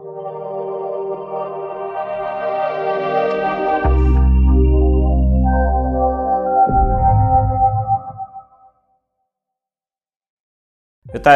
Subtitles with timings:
[0.00, 0.12] Вітаю,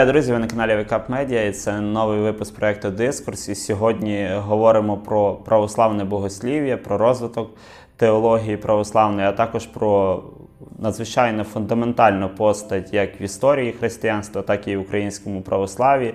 [0.07, 0.33] друзі!
[0.33, 3.49] Ви на каналі Вікап Медіа і це новий випуск проєкту Дискурс.
[3.49, 7.51] І сьогодні говоримо про православне богослів'я, про розвиток
[7.97, 10.23] теології православної, а також про
[10.79, 16.15] надзвичайно фундаментальну постать як в історії християнства, так і в українському православі.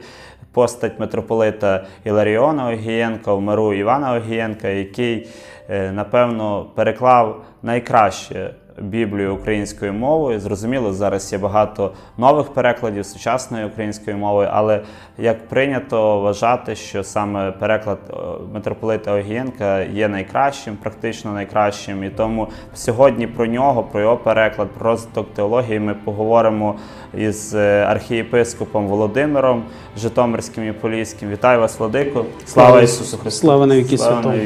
[0.52, 5.28] Постать митрополита Іларіона Огієнка, в миру Івана Огієнка, який,
[5.70, 10.40] е, напевно, переклав найкраще Біблію українською мовою.
[10.40, 14.82] Зрозуміло, зараз є багато нових перекладів сучасної української мови, але
[15.18, 18.14] як прийнято вважати, що саме переклад е,
[18.54, 22.04] митрополита Огієнка є найкращим, практично найкращим.
[22.04, 26.76] І тому сьогодні про нього, про його переклад, про розвиток теології ми поговоримо
[27.18, 29.64] із е, архієпископом Володимиром
[29.98, 31.30] Житомирським і Поліським.
[31.30, 32.26] Вітаю вас, Владико!
[32.46, 33.40] Слава Ісусу Христу!
[33.40, 34.38] Слава навіки святому!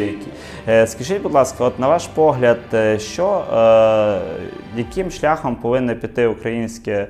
[0.67, 4.19] Е, скажіть, будь ласка, от на ваш погляд, е, що е,
[4.75, 7.07] яким шляхом повинне піти українське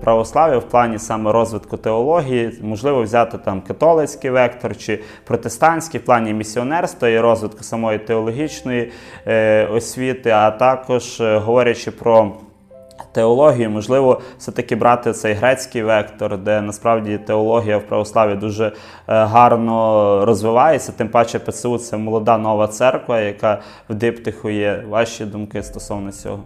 [0.00, 2.58] православ'я в плані саме розвитку теології?
[2.62, 8.92] Можливо, взяти там католицький вектор чи протестантський в плані місіонерства і розвитку самої теологічної
[9.70, 12.32] освіти, а також говорячи про
[13.12, 18.72] теологію, можливо, все-таки брати цей грецький вектор, де насправді теологія в православі дуже е,
[19.06, 20.92] гарно розвивається.
[20.92, 24.84] Тим паче ПЦУ це молода нова церква, яка в диптиху є.
[24.90, 26.38] Ваші думки стосовно цього?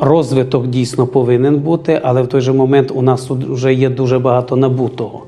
[0.00, 4.18] Розвиток дійсно повинен бути, але в той же момент у нас тут вже є дуже
[4.18, 5.22] багато набутого.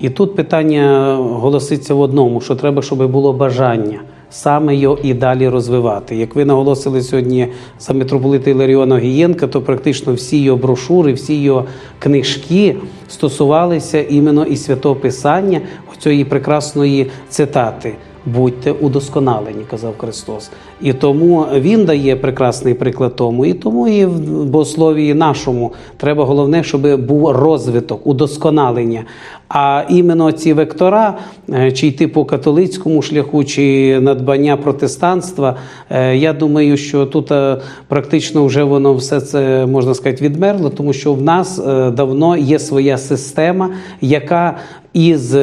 [0.00, 5.48] І тут питання голоситься в одному: що треба, щоб було бажання саме його і далі
[5.48, 6.16] розвивати.
[6.16, 7.48] Як ви наголосили сьогодні
[7.80, 11.64] за митрополита Іларіона Гієнка, то практично всі його брошури, всі його
[11.98, 12.76] книжки
[13.08, 15.60] стосувалися іменно і святого Писання,
[16.06, 17.94] цієї прекрасної цитати.
[18.26, 20.50] Будьте удосконалені, казав Христос.
[20.82, 23.46] І тому Він дає прекрасний приклад тому.
[23.46, 29.04] І тому і в богословії нашому треба головне, щоб був розвиток, удосконалення.
[29.48, 31.18] А іменно ці вектора,
[31.52, 35.56] е, чи йти по католицькому шляху, чи надбання протестанства,
[35.90, 37.56] е, я думаю, що тут е,
[37.88, 41.58] практично вже воно все це можна сказати відмерло, тому що в нас
[41.92, 43.70] давно є своя система,
[44.00, 44.56] яка
[44.92, 45.34] із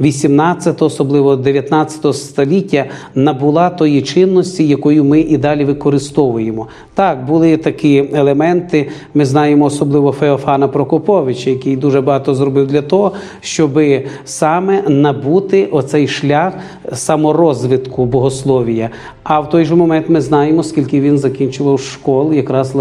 [0.00, 2.84] 18, особливо 19 століття
[3.14, 6.66] набула тої чинності, якою ми і далі використовуємо.
[6.94, 8.88] Так, були такі елементи.
[9.14, 13.80] Ми знаємо особливо Феофана Прокоповича, який дуже багато зробив для того, щоб
[14.24, 16.52] саме набути оцей шлях
[16.92, 18.90] саморозвитку богослов'я.
[19.22, 22.74] А в той же момент ми знаємо, скільки він закінчував школ, якраз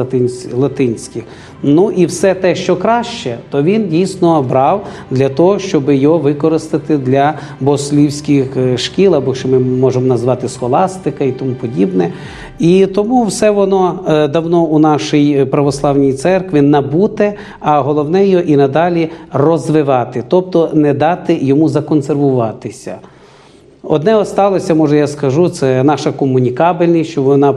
[0.54, 1.24] латинських.
[1.64, 6.98] Ну і все те, що краще, то він дійсно брав для того, щоб його використати
[6.98, 12.12] для богослівських е, шкіл, або що ми можемо назвати схоластика і тому подібне.
[12.60, 18.58] І тому все воно е, давно у нашій православній церкві набуте, а головне його і
[18.58, 22.96] надалі розвивати, тобто не дати йому законсервуватися.
[23.90, 27.54] Одне осталося, може я скажу, це наша комунікабельність, що вона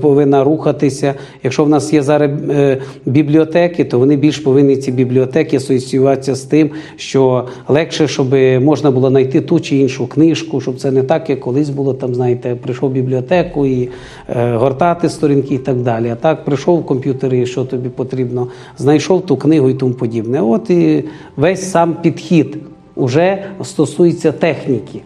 [0.00, 1.14] повинна рухатися.
[1.42, 6.42] Якщо в нас є зараз е, бібліотеки, то вони більш повинні ці бібліотеки асоціюватися з
[6.42, 11.30] тим, що легше, щоб можна було знайти ту чи іншу книжку, щоб це не так,
[11.30, 13.88] як колись було там, знаєте, прийшов в бібліотеку і
[14.28, 16.08] е, гортати сторінки і так далі.
[16.08, 20.42] А так прийшов в комп'ютери, що тобі потрібно, знайшов ту книгу і тому подібне.
[20.42, 21.04] От і
[21.36, 22.56] весь сам підхід
[22.94, 25.00] уже стосується техніки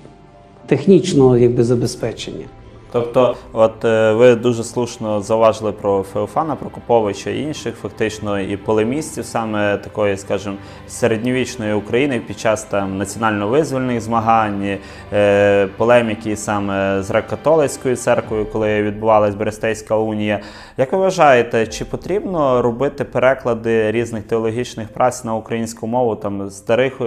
[0.69, 2.47] технічного якби, забезпечення.
[2.93, 9.25] Тобто, от е, ви дуже слушно зауважили про Феофана Прокоповича і інших, фактично, і полемістів
[9.25, 10.57] саме такої, скажімо,
[10.89, 14.79] середньовічної України під час там національно-визвольних змагань,
[15.13, 20.41] е, полеміки саме з греко-католицькою церквою, коли відбувалась Берестейська унія.
[20.77, 27.01] Як ви вважаєте, чи потрібно робити переклади різних теологічних праць на українську мову, там старих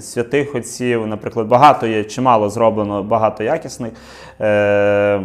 [0.00, 3.92] святих отців, наприклад, багато є чимало зроблено, багато якісних.
[4.40, 5.20] Е,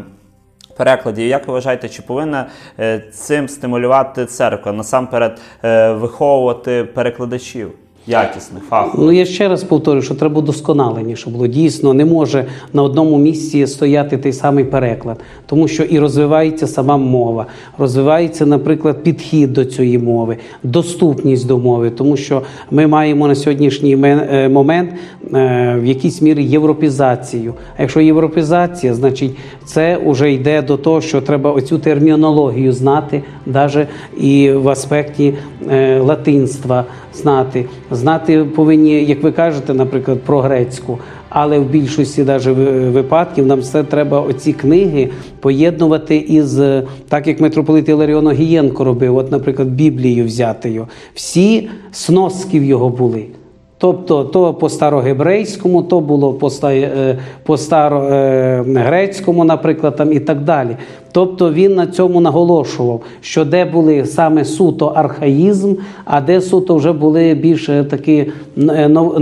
[0.77, 1.27] перекладі.
[1.27, 2.47] Як ви вважаєте, чи повинна
[2.79, 7.71] е, цим стимулювати церква насамперед е, виховувати перекладачів?
[8.07, 9.05] Якісних фахових.
[9.05, 13.17] Ну я ще раз повторюю, що треба удосконалення, щоб було дійсно не може на одному
[13.17, 17.45] місці стояти той самий переклад, тому що і розвивається сама мова,
[17.77, 22.41] розвивається, наприклад, підхід до цієї мови, доступність до мови, тому що
[22.71, 24.89] ми маємо на сьогоднішній е, момент
[25.31, 27.53] в якійсь мірі європізацію.
[27.77, 29.31] А якщо європізація, значить
[29.65, 33.87] це вже йде до того, що треба оцю термінологію знати, навіть
[34.17, 35.33] і в аспекті
[35.71, 37.65] е, латинства знати.
[37.91, 40.97] Знати повинні, як ви кажете, наприклад, про грецьку.
[41.29, 47.39] Але в більшості даже випадків нам все треба оці книги поєднувати із е, так, як
[47.39, 50.87] митрополит Іларіон Огієнко робив, от, наприклад, Біблію взяти його.
[51.13, 53.25] Всі сноски в його були.
[53.83, 60.77] Тобто, то по старогебрейському, то було по, е, по старогрецькому, наприклад, там і так далі.
[61.11, 65.73] Тобто він на цьому наголошував, що де були саме суто архаїзм,
[66.05, 68.13] а де суто вже були більше такі
[68.57, 69.19] е, нов-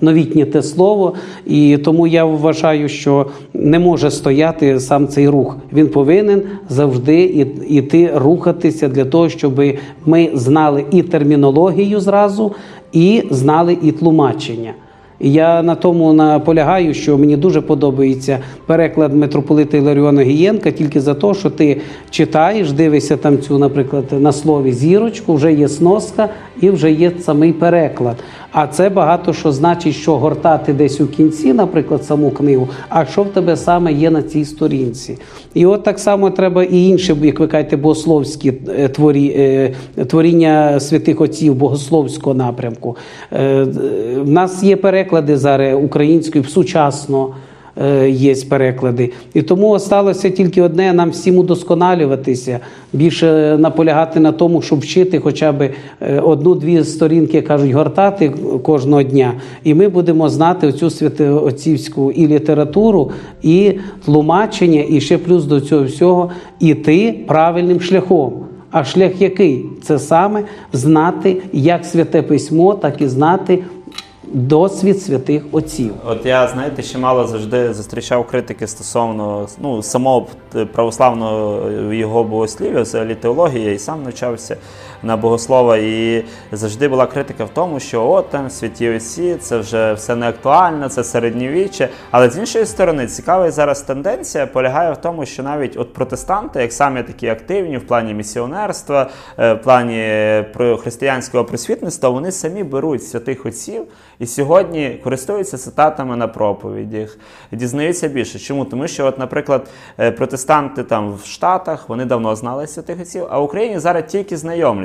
[0.00, 1.14] новітні, те слово.
[1.46, 5.56] І тому я вважаю, що не може стояти сам цей рух.
[5.72, 9.62] Він повинен завжди іти рухатися для того, щоб
[10.06, 12.52] ми знали і термінологію зразу,
[12.92, 14.74] і знали і тлумачення.
[15.20, 21.34] Я на тому наполягаю, що мені дуже подобається переклад митрополита Іларіона Гієнка тільки за те,
[21.34, 21.80] що ти
[22.10, 26.28] читаєш, дивишся там цю, наприклад, на слові зірочку, вже є сноска
[26.60, 28.16] і вже є самий переклад.
[28.52, 33.22] А це багато що значить, що гортати десь у кінці, наприклад, саму книгу, а що
[33.22, 35.18] в тебе саме є на цій сторінці.
[35.54, 40.80] І от так само треба і інше, як ви кажете, богословські е, творі, е, творіння
[40.80, 42.96] святих отців богословського напрямку.
[43.32, 43.66] Е,
[44.24, 44.76] В нас є
[45.10, 47.28] переклади зараз українською сучасно.
[47.76, 52.58] е, Є переклади, і тому осталося тільки одне: нам всім удосконалюватися,
[52.92, 59.32] більше наполягати на тому, щоб вчити хоча б е, одну-дві сторінки, кажуть, гортати кожного дня.
[59.64, 63.10] І ми будемо знати оцю святоотцівську і літературу,
[63.42, 63.72] і
[64.04, 66.30] тлумачення, і ще плюс до цього всього
[66.60, 68.32] іти правильним шляхом.
[68.70, 69.64] А шлях який?
[69.82, 70.42] Це саме
[70.72, 73.58] знати як святе письмо, так і знати
[74.32, 75.94] досвід святих отців.
[76.06, 80.26] От я, знаєте, ще мало завжди зустрічав критики стосовно ну, самого
[80.72, 84.56] православного його богослів'я, взагалі теології, і сам навчався
[85.02, 85.76] на богослова.
[85.76, 90.28] І завжди була критика в тому, що от там святі отці, це вже все не
[90.28, 91.88] актуально, це середньовіччя.
[92.10, 96.72] Але з іншої сторони, цікава зараз тенденція полягає в тому, що навіть от протестанти, як
[96.72, 100.04] самі такі активні в плані місіонерства, е, в плані
[100.82, 103.86] християнського просвітництва, вони самі беруть святих отців
[104.18, 107.18] і сьогодні користуються цитатами на проповідях,
[107.52, 108.38] дізнаються більше.
[108.38, 108.64] Чому?
[108.64, 109.68] Тому що, от, наприклад,
[109.98, 114.36] е, протестанти там в Штатах вони давно знали святих отців, а в Україні зараз тільки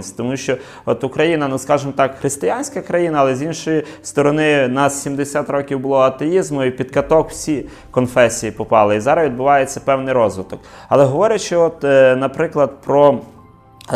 [0.06, 5.02] знайомляться, тому що от Україна, ну скажімо так, християнська країна, але з іншої сторони, нас
[5.04, 8.96] 70 років було атеїзму, і під каток всі конфесії попали.
[8.96, 10.60] І зараз відбувається певний розвиток.
[10.90, 13.20] Але говорячи, от, е, наприклад, про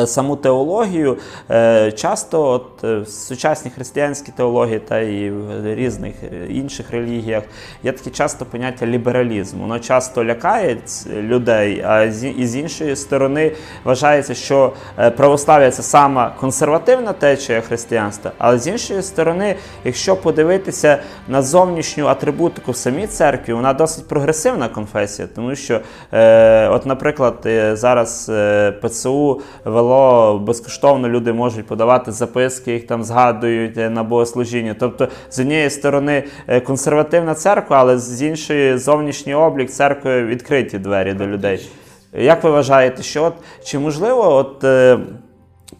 [0.05, 1.17] Саму теологію
[1.51, 7.43] е, часто от, е, в сучасній християнській теології та і в різних е, інших релігіях
[7.83, 9.61] є таке часто поняття лібералізму.
[9.61, 10.77] Воно часто лякає
[11.07, 13.51] людей, а з, іншої сторони
[13.83, 20.97] вважається, що е, православ'я це сама консервативна течія християнства, але з іншої сторони, якщо подивитися
[21.27, 25.81] на зовнішню атрибутику в самій церкві, вона досить прогресивна конфесія, тому що,
[26.13, 29.41] е, от, наприклад, е, зараз е, ПЦУ
[29.81, 34.75] вело безкоштовно, люди можуть подавати записки, їх там згадують е, на богослужіння.
[34.79, 41.13] Тобто, з однієї сторони е, консервативна церква, але з іншої зовнішній облік церкви відкриті двері
[41.13, 41.69] до людей.
[42.13, 43.33] Як ви вважаєте, що от
[43.63, 44.65] чи можливо от.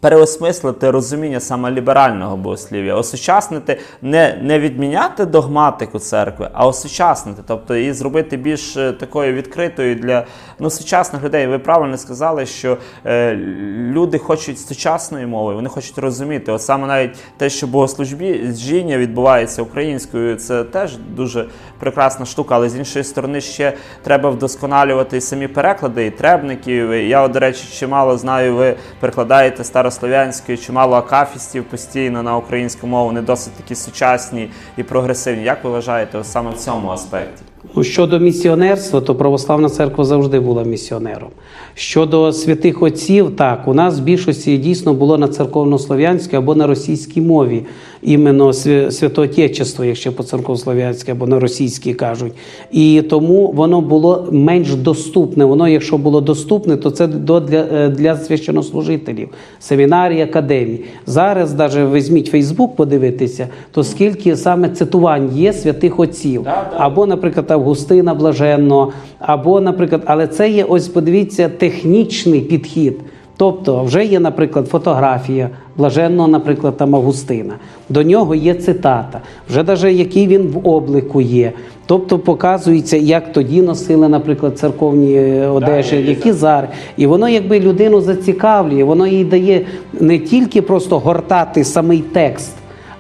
[0.02, 7.94] Переосмислити розуміння саме ліберального богослів'я, осучаснити, не, не відміняти догматику церкви, а осучаснити, тобто її
[7.94, 10.26] зробити більш е, такою відкритою для
[10.60, 11.48] ну, сучасних людей.
[11.48, 13.36] Ви правильно сказали, що е,
[13.76, 16.52] люди хочуть сучасної мови, вони хочуть розуміти.
[16.52, 21.46] От саме навіть те, що богослужіння відбувається українською, це теж дуже
[21.80, 26.94] прекрасна штука, але з іншої сторони ще треба вдосконалювати самі переклади, і требників.
[26.94, 33.22] Я, до речі, чимало знаю, ви перекладаєте старослов'янською, чимало акафістів постійно на українську мову, вони
[33.22, 35.44] досить такі сучасні і прогресивні.
[35.44, 37.44] Як ви вважаєте, саме в цьому аспекті?
[37.76, 41.30] Ну, щодо місіонерства, то православна церква завжди була місіонером.
[41.74, 47.22] Щодо святих отців, так, у нас в більшості дійсно було на церковнослов'янській або на російській
[47.22, 47.64] мові,
[48.02, 52.34] іменно свя- святоотечество, якщо по церковнослов'янській або на російській кажуть.
[52.72, 55.46] І тому воно було менш доступне.
[55.46, 60.80] Воно, якщо було доступне, то це для, е, для священнослужителів, семінарій, академій.
[61.06, 66.48] Зараз, навіть візьміть Фейсбук, подивитися, то скільки саме цитувань є святих отців,
[66.78, 73.00] або, наприклад, Августина Блаженного, або, наприклад, але це є ось подивіться технічний підхід.
[73.40, 77.54] Тобто, вже є, наприклад, фотографія блаженного, наприклад, там Августина.
[77.90, 81.54] До нього є цитата, вже навіть який він в облику є.
[81.86, 86.70] Тобто показується, як тоді носили, наприклад, церковні е, одежі, є, які зараз.
[86.98, 92.52] І воно якби людину зацікавлює, воно їй дає не тільки просто гортати самий текст,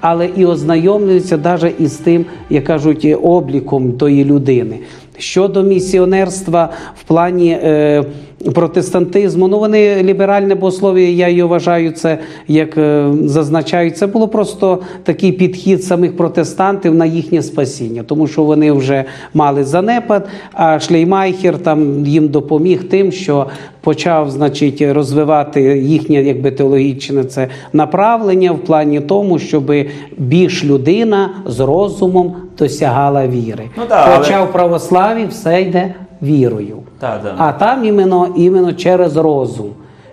[0.01, 4.79] але і ознайомлюються навіть із тим, як кажуть, е, обліком тої людини.
[5.17, 8.03] Щодо місіонерства в плані е,
[8.53, 12.17] протестантизму, ну вони ліберальне богослов'я, я її вважаю, це
[12.47, 18.43] як е, зазначають, це було просто такий підхід самих протестантів на їхнє спасіння, тому що
[18.43, 19.03] вони вже
[19.33, 23.47] мали занепад, а Шлейєрмахер там їм допоміг тим, що
[23.81, 29.73] почав, значить, розвивати їхнє якби теологічне це направлення в плані тому, щоб
[30.17, 33.63] більш людина з розумом досягала віри.
[33.77, 36.77] Ну да, але- в православі все йде вірою.
[36.99, 37.35] Так, так.
[37.37, 39.69] А там іменно, іменно через розум,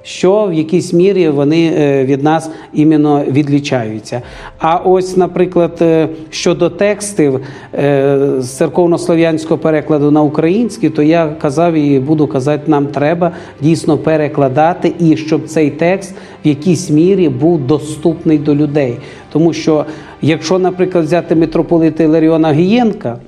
[0.06, 4.22] що в якійсь мірі вони е, від нас іменно відлічаються.
[4.58, 7.40] А ось, наприклад, е, щодо текстів
[7.74, 13.98] е, з церковнослов'янського перекладу на український, то я казав і буду казати, нам треба дійсно
[13.98, 18.96] перекладати, і щоб цей текст в якійсь мірі був доступний до людей.
[19.32, 19.84] Тому що,
[20.22, 23.18] якщо, наприклад, взяти митрополита Іларіона Гієнка,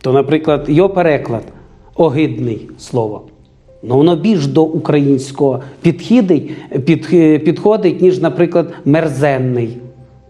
[0.00, 1.42] то, наприклад, його переклад
[1.98, 3.22] огидний слово.
[3.82, 6.50] Ну, воно більш до українського підходить,
[6.84, 7.06] під,
[7.44, 9.76] підходить, ніж, наприклад, мерзенний.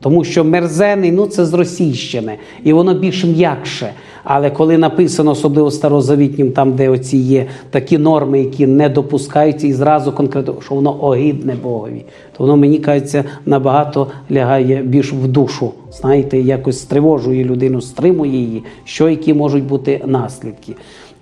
[0.01, 3.93] Тому що мерзений ну, це з російщини, і воно більш м'якше.
[4.25, 9.73] Але коли написано, особливо старозавітнім, там, де оці є такі норми, які не допускаються, і
[9.73, 12.05] зразу конкретно, що воно огидне Богові,
[12.37, 15.73] то воно мені кажеться набагато лягає більш в душу.
[15.93, 20.75] Знаєте, якось стривожує людину, стримує її, що які можуть бути наслідки.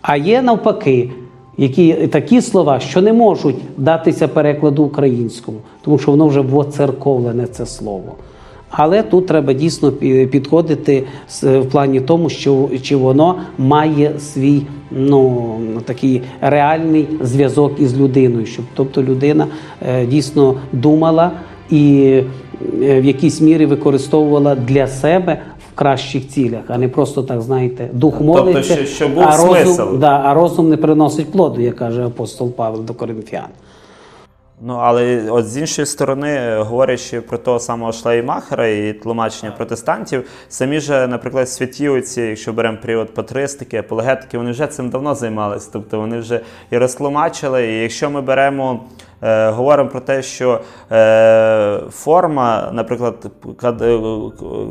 [0.06, 1.10] А є навпаки.
[1.58, 7.66] Які такі слова, що не можуть датися перекладу українському, тому що воно вже воцерковлене це
[7.66, 8.14] слово.
[8.70, 9.92] Але тут треба дійсно
[10.30, 11.04] підходити
[11.42, 18.64] в плані тому, що чи воно має свій ну такий реальний зв'язок із людиною, щоб
[18.74, 19.46] тобто людина
[19.88, 21.30] е, дійсно думала
[21.70, 22.12] і
[22.82, 25.38] е, в якійсь мірі використовувала для себе
[25.76, 29.96] кращих цілях, а не просто так знаєте, дух Тобто, молиться, що- був а розум, смисл.
[29.96, 33.46] да, а розум не приносить плоду, як каже апостол Павло до Коринфян.
[34.60, 40.80] Ну, але от з іншої сторони, говорячи про того самого Шлеймахера і тлумачення протестантів, самі
[40.80, 45.70] ж, наприклад, святі оці, якщо беремо період патристики, апологетики, вони вже цим давно займалися.
[45.72, 46.40] Тобто вони вже
[46.70, 47.66] і розтлумачили.
[47.72, 48.80] І якщо ми беремо,
[49.26, 50.60] е, говоримо про те, що
[50.92, 53.32] е, форма, наприклад,
[53.82, 53.98] е,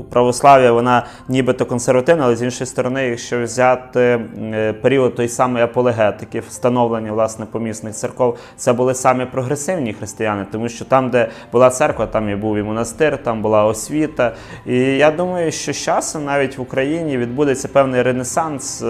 [0.10, 6.40] православ'я, вона нібито консервативна, але з іншої сторони, якщо взяти е, період той самої апологетики,
[6.40, 12.06] встановлення власне помісних церков, це були самі прогресивні християни, тому що там, де була церква,
[12.06, 14.36] там і був і монастир, там була освіта.
[14.66, 18.84] І я думаю, що з часом навіть в Україні відбудеться певний ренесанс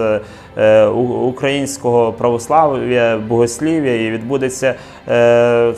[1.22, 4.74] українського православ'я, богослів'я, і відбудеться
[5.08, 5.72] е,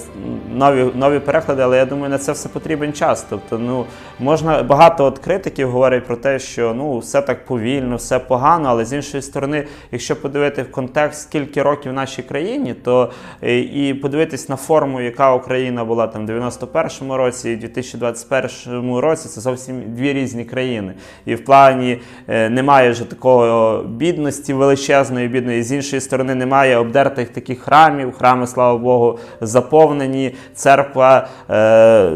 [0.55, 3.27] нові, нові переклади, але я думаю, на це все потрібен час.
[3.31, 3.85] Тобто, ну
[4.19, 8.85] можна багато от критиків говорять про те, що ну все так повільно, все погано, але
[8.85, 13.11] з іншої сторони, якщо подивити в контекст, скільки років в нашій країні, то
[13.43, 18.97] е, і подивитись на форму, яка Україна була там в 91-му році і в 2021
[18.97, 20.95] році, це зовсім дві різні країни.
[21.27, 25.63] І в плані е, немає вже такого бідності величезної бідної.
[25.63, 28.13] З іншої сторони, немає обдертих таких храмів.
[28.19, 30.35] Храми, слава Богу, заповнені.
[30.55, 32.11] Церква, е,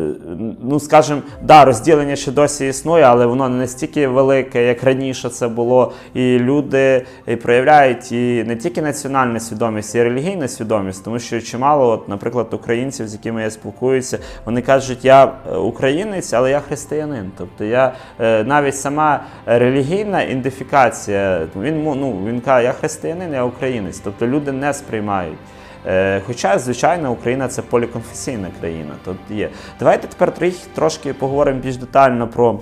[0.63, 5.49] ну скажімо, да, розділення ще досі існує, але воно не настільки велике, як раніше це
[5.49, 5.93] було.
[6.15, 11.89] І люди і проявляють і не тільки національну свідомість, і релігійну свідомість, тому що чимало,
[11.89, 17.31] от, наприклад, українців, з якими я спілкуюся, вони кажуть, я е, українець, але я християнин.
[17.39, 23.99] Тобто я е, навіть сама релігійна ідентифікація, він ну він каже, я християнин, я українець.
[23.99, 25.39] Тобто люди не сприймають.
[25.87, 28.91] Е, Хоча, звичайно, Україна це поліконфесійна країна.
[29.05, 29.49] Тут є.
[29.79, 32.61] Давайте тепер трошки поговоримо більш детально про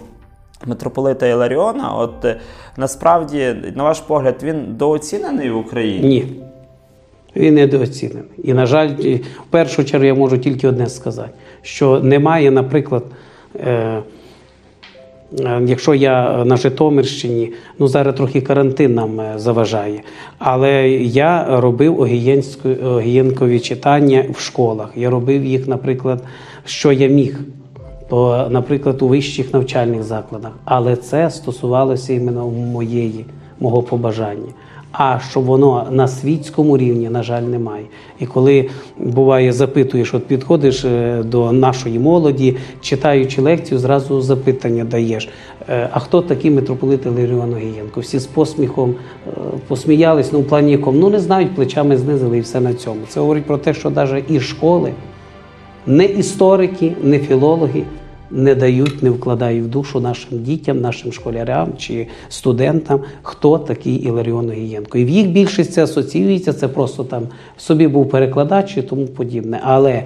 [0.66, 1.94] митрополита Іларіона.
[1.94, 2.40] От е,
[2.76, 6.08] насправді, на ваш погляд, він дооцінений в Україні?
[6.08, 6.42] Ні.
[7.36, 8.30] Він недооцінений.
[8.44, 8.88] І, на жаль,
[9.46, 11.30] в першу чергу я можу тільки одне сказати:
[11.62, 13.04] що немає, наприклад,
[13.56, 14.02] е,
[15.64, 20.02] якщо я на Житомирщині, ну зараз трохи карантин нам е, заважає,
[20.38, 22.00] але я робив
[22.82, 24.90] огієнкові читання в школах.
[24.96, 26.22] Я робив їх, наприклад,
[26.64, 27.40] що я міг.
[28.08, 33.24] По, наприклад, у вищих навчальних закладах, але це стосувалося іменно моєї,
[33.60, 34.48] мого побажання.
[34.92, 37.84] А щоб воно на світському рівні, на жаль, немає.
[38.20, 38.68] І коли
[38.98, 45.28] буває, запитуєш, от підходиш е, до нашої молоді, читаючи лекцію, зразу запитання даєш.
[45.68, 48.00] е, А хто такий митрополит Іларіон Огієнко?
[48.00, 48.94] Всі з посміхом
[49.26, 49.30] е,
[49.68, 50.98] посміялись, ну в плані якому?
[50.98, 53.00] Ну не знають, плечами знизили і все на цьому.
[53.08, 54.92] Це говорить про те, що навіть і школи,
[55.86, 57.82] не історики, не філологи
[58.30, 64.50] не дають, не вкладають в душу нашим дітям, нашим школярям чи студентам, хто такий Іларіон
[64.50, 64.98] Огієнко.
[64.98, 67.22] І в їх більшість це асоціюється, це просто там
[67.56, 69.60] собі був перекладач і тому подібне.
[69.64, 70.02] Але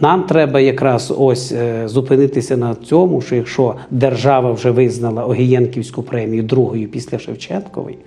[0.00, 6.42] нам треба якраз ось е, зупинитися на цьому, що якщо держава вже визнала Огієнківську премію
[6.42, 7.98] другою після Шевченкової,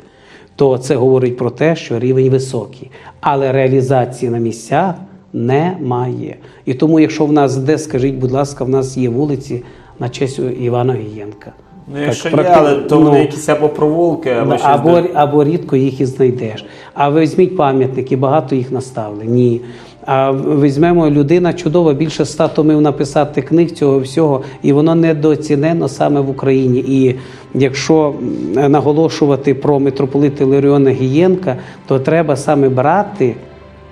[0.55, 4.95] то це говорить про те, що рівень високий, але реалізації на місцях
[5.33, 6.35] немає.
[6.65, 9.63] І тому, якщо в нас де, скажіть, будь ласка, в нас є вулиці
[9.99, 11.51] на честь Івана Гієнка.
[11.93, 14.69] Ну, якщо Так, є, але то ну, вони якісь або провулки, або Да, щось.
[14.69, 16.65] або, де- або рідко їх і знайдеш.
[16.93, 19.25] А візьміть пам'ятники, багато їх наставили.
[19.25, 19.61] Ні.
[20.05, 26.19] А візьмемо людина чудова, більше ста томів написати книг цього всього, і воно недооцінено саме
[26.21, 26.79] в Україні.
[26.79, 27.15] І
[27.53, 28.13] якщо
[28.69, 31.55] наголошувати про митрополита Іларіона Гієнка,
[31.87, 33.35] то треба саме брати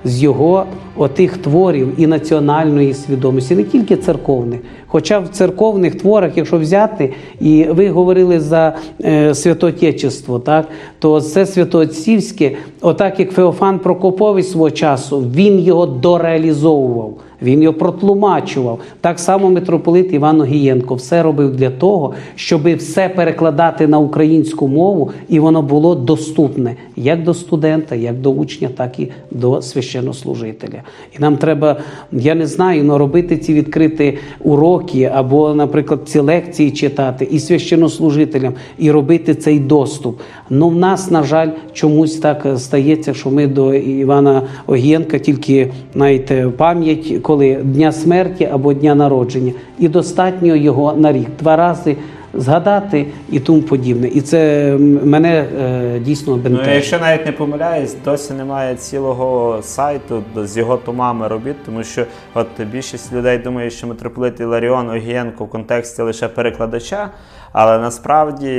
[0.03, 0.65] з його
[0.95, 4.59] отих творів і національної свідомості, не тільки церковних.
[4.91, 10.67] Хоча в церковних творах, якщо взяти, і ви говорили за е, святотечество, так
[10.99, 17.13] то це святоотцівське, отак як Феофан Прокопович свого часу, він його дореалізовував.
[17.41, 18.79] Він його протлумачував.
[19.01, 25.11] Так само митрополит Іван Огієнко все робив для того, щоб все перекладати на українську мову,
[25.29, 30.81] і воно було доступне як до студента, як до учня, так і до священнослужителя.
[31.17, 31.77] І нам треба,
[32.11, 34.78] я не знаю, ну, робити ці відкриті уроки
[35.13, 40.19] або, наприклад, ці лекції читати і священнослужителям, і робити цей доступ.
[40.49, 46.49] Ну, в нас, на жаль, чомусь так стається, що ми до Івана Огієнка тільки знаєте,
[46.57, 51.95] пам'ять, коли дня смерті або дня народження, і достатньо його на рік два рази.
[52.33, 54.71] Згадати і тому подібне, і це
[55.03, 61.27] мене е, дійсно Ну, якщо навіть не помиляюсь, досі немає цілого сайту з його томами
[61.27, 67.09] робіт, тому що от більшість людей думає, що митрополит Іларіон Огієнко в контексті лише перекладача,
[67.51, 68.49] але насправді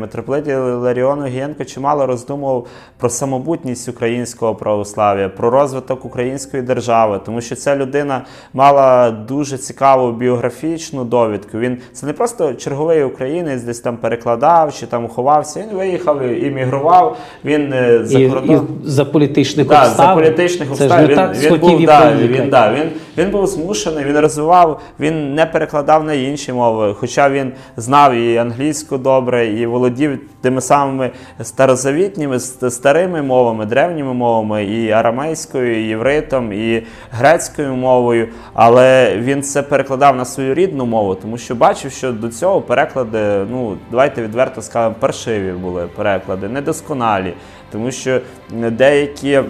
[0.00, 2.66] митрополит Іларіон Огієнко чимало роздумував
[2.98, 10.12] про самобутність українського православ'я, про розвиток української держави, тому що ця людина мала дуже цікаву
[10.12, 11.58] біографічну довідку.
[11.58, 15.60] Він це не просто черговий українець, десь там перекладав чи там ховався.
[15.70, 17.16] Він виїхав і мігрував.
[17.44, 18.68] Він е, за і, кордон.
[18.84, 20.08] і за політичних Да, обставин.
[20.08, 23.46] за політичних Це обставин він, так він, схотів був, да, він, да, він, він був
[23.46, 29.46] змушений, він розвивав, він не перекладав на інші мови, хоча він знав і англійську добре,
[29.46, 31.10] і володів тими самими
[31.42, 38.28] старозавітніми, старими мовами, древніми мовами, і арамейською, і євритом, і грецькою мовою.
[38.54, 43.46] Але він це перекладав на свою рідну мову, тому що бачив, що до цього переклади,
[43.50, 47.34] ну давайте відверто скажемо, паршиві були переклади, недосконалі,
[47.72, 48.20] тому що
[48.50, 49.40] деякі.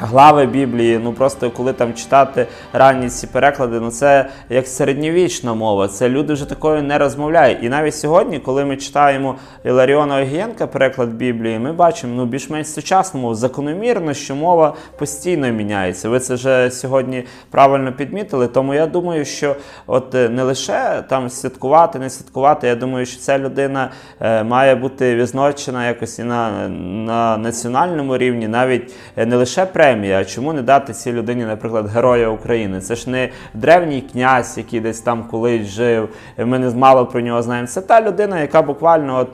[0.00, 5.88] Глави Біблії, ну просто коли там читати ранні ці переклади, ну це як середньовічна мова.
[5.88, 7.58] Це люди вже такою не розмовляють.
[7.62, 9.34] І навіть сьогодні, коли ми читаємо
[9.64, 13.34] Іларіона Огієнка, переклад Біблії, ми бачимо ну більш-менш сучасну мову.
[13.34, 16.08] Закономірно, що мова постійно міняється.
[16.08, 18.48] Ви це вже сьогодні правильно підмітили.
[18.48, 19.56] Тому я думаю, що
[19.86, 22.66] от е, не лише там святкувати, не святкувати.
[22.66, 28.48] Я думаю, що ця людина е, має бути відзначена якось і на, на національному рівні,
[28.48, 30.24] навіть е, не лише премія.
[30.24, 32.80] Чому не дати цій людині, наприклад, Героя України?
[32.80, 36.08] Це ж не древній князь, який десь там колись жив.
[36.38, 37.68] Ми не мало про нього знаємо.
[37.68, 39.28] Це та людина, яка буквально от,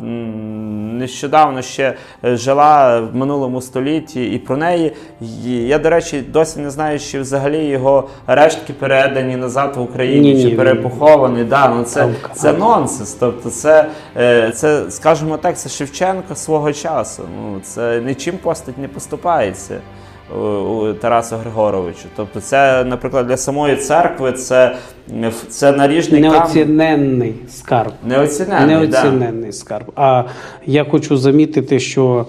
[0.99, 4.93] нещодавно ще е, жила в минулому столітті, і про неї
[5.45, 10.43] я, до речі, досі не знаю, чи взагалі його рештки передані назад в Україні, Ні-ні,
[10.43, 11.45] чи він- перепоховані.
[11.45, 13.14] Да, ну це, це нонсенс.
[13.14, 13.87] Тобто, це,
[14.17, 17.23] е, це, скажімо так, це Шевченко свого часу.
[17.43, 19.81] Ну, це нічим постать не поступається.
[21.01, 22.09] Тарасу Григоровичу.
[22.17, 24.77] Тобто, це, наприклад, для самої церкви це,
[25.49, 26.21] це наріжний.
[26.21, 27.93] Неоціненний скарб.
[28.07, 29.05] Неоціненний, да.
[29.05, 29.93] Неоціненний скарб.
[29.97, 30.25] А
[30.67, 32.27] я хочу замітити, що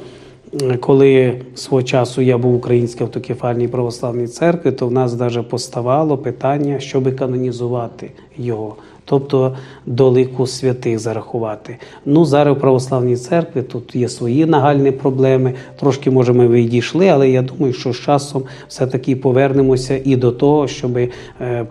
[0.80, 6.18] коли свого часу я був в Українській автокефальній православній церкві, то в нас навіть поставало
[6.18, 8.76] питання, щоб канонізувати його.
[9.06, 11.78] Тобто до лику святих зарахувати.
[12.06, 15.54] Ну зараз в православній церкві тут є свої нагальні проблеми.
[15.80, 20.68] Трошки може ми відійшли, але я думаю, що з часом все-таки повернемося і до того,
[20.68, 21.10] щоб е,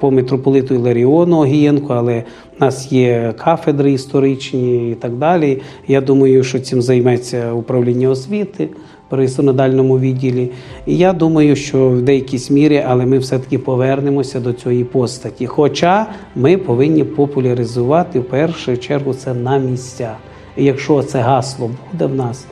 [0.00, 2.24] по митрополиту Іларіону Огієнку, але
[2.58, 5.62] в нас є кафедри історичні і так далі.
[5.88, 8.68] Я думаю, що цим займеться управління освіти
[9.14, 10.50] при синодальному відділі.
[10.86, 15.46] І я думаю, що в деякійсь мірі, але ми все-таки повернемося до цієї постаті.
[15.46, 20.16] Хоча ми повинні популяризувати в першу чергу це на місцях.
[20.56, 22.46] І якщо це гасло буде в нас,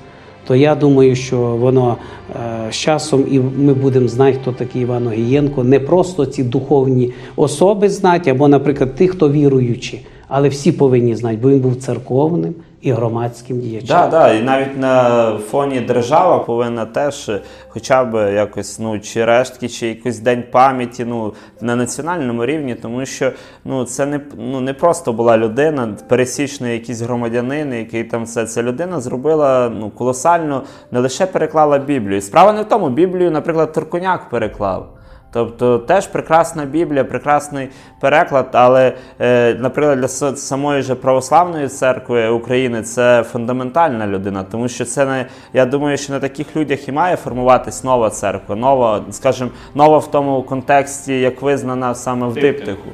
[0.47, 1.97] то я думаю, що воно
[2.31, 5.65] е, з часом і ми будемо знати, хто такий Іван Огієнко.
[5.65, 11.39] Не просто ці духовні особи знати, або, наприклад, ті, хто віруючі, але всі повинні знати,
[11.43, 13.87] бо він був церковним і громадським діячем.
[13.89, 17.31] Да, да, і навіть на фоні держава повинна теж
[17.69, 23.07] хоча б якось, ну, чи рештки, чи якийсь день пам'яті ну, на національному рівні, тому
[23.07, 23.33] що
[23.65, 28.47] ну, це не, ну, не просто була людина, пересічний якийсь громадянин, який там все.
[28.47, 32.21] Ця людина зробила ну, колосально, не лише переклала Біблію.
[32.21, 35.02] Справа не в тому, Біблію, наприклад, Туркуняк переклав.
[35.33, 37.69] Тобто теж прекрасна Біблія, прекрасний
[38.01, 44.85] переклад, але, е, наприклад, для самої ж православної церкви України це фундаментальна людина, тому що
[44.85, 49.51] це не я думаю, що на таких людях і має формуватись нова церква, нова, скажімо,
[49.75, 52.89] нова в тому контексті, як визнана саме в диптиху.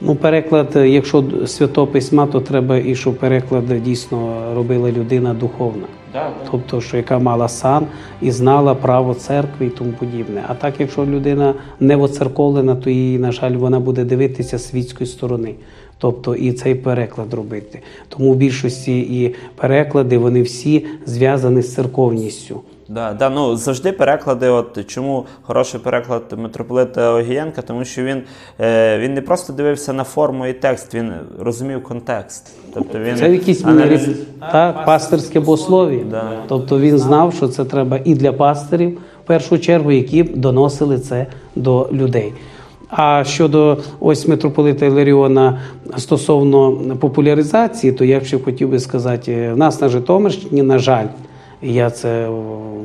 [0.00, 5.86] Ну, переклад, якщо святого письма, то треба і щоб переклад дійсно робила людина духовна.
[6.50, 7.86] Тобто, що яка мала сан
[8.22, 10.44] і знала право церкви і тому подібне.
[10.48, 15.54] А так, якщо людина не воцерковлена, то її, на жаль, вона буде дивитися світської сторони.
[15.98, 17.82] Тобто і цей переклад робити.
[18.08, 22.60] Тому в більшості і переклади вони всі зв'язані з церковністю.
[22.90, 24.48] Да, да, ну завжди переклади.
[24.48, 28.22] От чому хороший переклад митрополита Огієнка, тому що він,
[28.60, 32.52] е, він не просто дивився на форму і текст, він розумів контекст.
[32.74, 34.16] Тобто він Це в якійсь мірі аналіз-
[34.52, 36.04] так, пастирське богослов'я.
[36.10, 36.32] Да.
[36.48, 40.98] Тобто він знав, що це треба і для пастирів, в першу чергу, які б доносили
[40.98, 41.26] це
[41.56, 42.32] до людей.
[42.88, 45.60] А щодо ось митрополита Іларіона
[45.96, 51.06] стосовно популяризації, то я ще хотів би сказати, в нас на Житомирщині, на жаль,
[51.62, 52.28] я це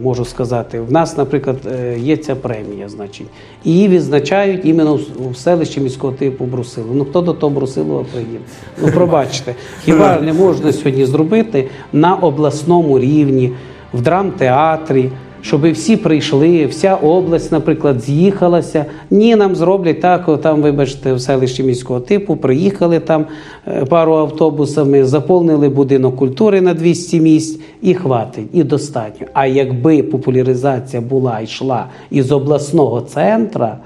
[0.02, 0.80] можу сказати.
[0.80, 3.28] В нас, наприклад, е, є ця премія, значить,
[3.64, 5.00] її відзначають іменно
[5.32, 6.88] в селищі міського типу Брусило.
[6.94, 8.40] Ну хто до того Брусилова приїде?
[8.82, 13.52] Ну пробачте, хіба не можна сьогодні зробити на обласному рівні,
[13.94, 15.10] в драмтеатрі,
[15.46, 18.86] щоб всі прийшли, вся область, наприклад, з'їхалася.
[19.10, 23.26] Ні, нам зроблять так, там, вибачте, в селищі міського типу, приїхали там
[23.68, 29.28] е, пару автобусами, заповнили будинок культури на 200 місць і хватить, і достатньо.
[29.34, 33.78] А якби популяризація була йшла із обласного центра,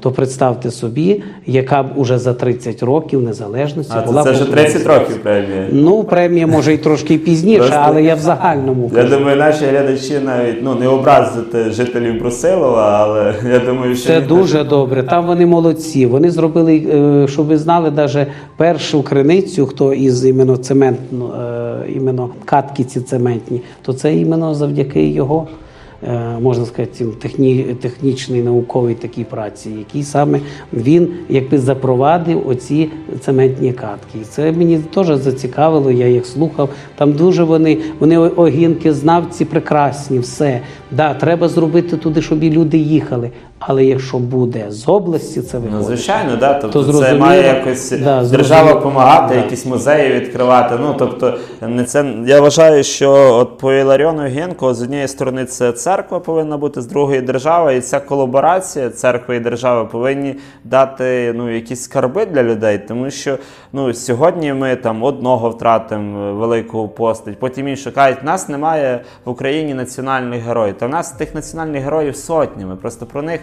[0.00, 4.86] то представте собі, яка б уже за 30 років незалежності А, була це, вже 30
[4.86, 5.66] років премія.
[5.72, 9.16] Ну, премія може і трошки пізніше, Просто- але я в загальному Я кажу.
[9.16, 14.64] думаю, наші глядачі навіть ну не образити жителів Брусилова, але я думаю, що Це дуже
[14.64, 15.02] добре.
[15.02, 16.06] Там вони молодці.
[16.06, 21.92] Вони зробили, е, щоб ви знали, навіть першу криницю, хто із іменно цемент, ну, е,
[21.96, 25.46] іменно катки ці цементні, то це іменно завдяки його.
[26.06, 30.40] Е, Можна сказати, техні, технічний науковій такій праці, який саме
[30.72, 32.90] він якби запровадив оці
[33.20, 34.18] цементні катки.
[34.22, 36.68] І це мені теж зацікавило, я їх слухав.
[36.94, 40.60] Там дуже вони, вони огінки, знавці прекрасні, все.
[40.90, 43.30] Да, треба зробити туди, щоб і люди їхали.
[43.58, 46.54] Але якщо буде з області, це Ну, звичайно, да.
[46.54, 49.40] Тобто То це має якось Да, держава допомагати, Да.
[49.40, 50.74] якісь музеї відкривати.
[50.80, 55.72] Ну тобто, не це я вважаю, що от по Іларіону Генко з однієї сторони це
[55.72, 61.54] церква повинна бути, з другої держава, і ця колаборація церкви і держави повинні дати ну
[61.54, 63.38] якісь скарби для людей, тому що
[63.72, 69.30] ну сьогодні ми там одного втратимо е, великого постать, потім інші кажуть, нас немає в
[69.30, 70.74] Україні національних героїв.
[70.78, 72.76] Та в нас тих національних героїв сотнями.
[72.76, 73.40] Просто про них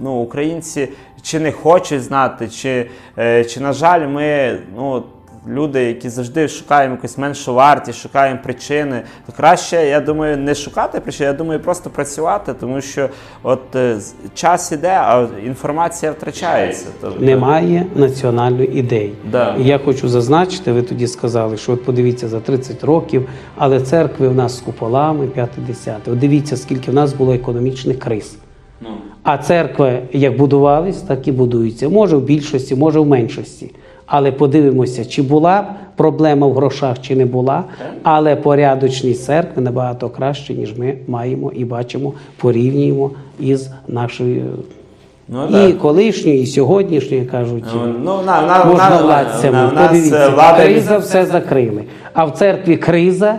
[0.00, 0.88] ну українці
[1.22, 5.04] чи не хочуть знати, чи, е, чи на жаль, ми ну.
[5.48, 11.00] Люди, які завжди шукаємо якусь меншу вартість, шукаємо причини, то краще, я думаю, не шукати
[11.00, 13.08] причин, я думаю, просто працювати, тому що
[13.42, 13.98] от е,
[14.34, 16.86] час іде, а інформація втрачається.
[17.00, 19.14] Тобто, Немає національної ідеї.
[19.30, 19.56] Да.
[19.58, 24.28] І я хочу зазначити, ви тоді сказали, що от подивіться за 30 років, але церкви
[24.28, 25.94] в нас з куполами 5-10.
[26.06, 28.36] От дивіться, скільки в нас було економічних криз.
[28.80, 28.88] Ну,
[29.24, 31.88] А церкви як будувались, так і будуються.
[31.88, 33.70] Може в більшості, може в меншості.
[34.06, 37.64] Але подивимося, чи була проблема в грошах, чи не була.
[38.02, 43.10] Але порядочність церкви набагато краще, ніж ми маємо і бачимо, порівнюємо
[43.40, 44.44] із нашою
[45.28, 45.72] ну, і да.
[45.72, 47.64] колишньою, і сьогоднішньою кажуть.
[47.74, 49.52] Ну, ну, на, на, Можна на, владцями.
[49.52, 51.82] на, в нас Подивіться, е, влада криза все закрили.
[52.12, 53.34] А в церкві криза,